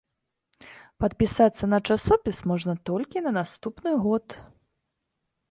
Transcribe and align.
Падпісацца 1.03 1.69
на 1.73 1.79
часопіс 1.89 2.39
можна 2.53 2.73
толькі 2.91 3.23
на 3.27 3.31
наступны 3.39 3.91
год. 4.09 4.25